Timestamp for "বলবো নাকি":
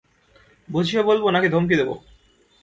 1.03-1.47